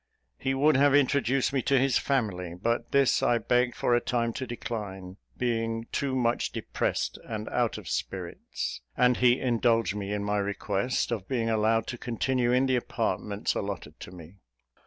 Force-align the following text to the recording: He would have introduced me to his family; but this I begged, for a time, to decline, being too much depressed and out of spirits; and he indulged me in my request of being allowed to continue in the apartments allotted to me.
He 0.39 0.55
would 0.55 0.77
have 0.77 0.95
introduced 0.95 1.53
me 1.53 1.61
to 1.61 1.77
his 1.77 1.99
family; 1.99 2.55
but 2.59 2.91
this 2.91 3.21
I 3.21 3.37
begged, 3.37 3.75
for 3.75 3.93
a 3.93 4.01
time, 4.01 4.33
to 4.33 4.47
decline, 4.47 5.17
being 5.37 5.85
too 5.91 6.15
much 6.15 6.51
depressed 6.51 7.19
and 7.23 7.47
out 7.49 7.77
of 7.77 7.87
spirits; 7.87 8.81
and 8.97 9.17
he 9.17 9.39
indulged 9.39 9.93
me 9.93 10.11
in 10.11 10.23
my 10.23 10.37
request 10.39 11.11
of 11.11 11.27
being 11.27 11.51
allowed 11.51 11.85
to 11.85 11.99
continue 11.99 12.51
in 12.51 12.65
the 12.65 12.77
apartments 12.77 13.53
allotted 13.53 13.99
to 13.99 14.09
me. 14.09 14.37